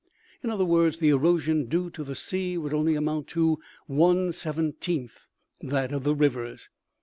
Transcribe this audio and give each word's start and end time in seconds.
In 0.41 0.49
other 0.49 0.65
words, 0.65 0.97
the 0.97 1.09
erosion 1.09 1.65
due 1.65 1.91
to 1.91 2.03
the 2.03 2.15
sea 2.15 2.57
would 2.57 2.73
only 2.73 2.95
amount 2.95 3.27
to 3.27 3.59
one 3.85 4.31
seventeenth 4.31 5.27
that 5.61 5.91
of 5.91 6.03
the 6.03 6.15
rivers. 6.15 6.69